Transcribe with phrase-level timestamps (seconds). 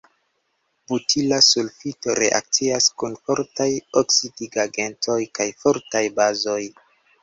[0.91, 3.71] Butila sulfito reakcias kun fortaj
[4.05, 6.63] oksidigagentoj kaj fortaj bazoj.